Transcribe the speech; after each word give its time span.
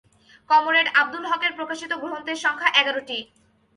Comrade 0.49 0.87
Abdul 0.99 1.25
হকের 1.31 1.51
প্রকাশিত 1.57 1.91
গ্রন্থের 2.01 2.37
সংখ্যা 2.45 2.69
এগারটি। 2.81 3.17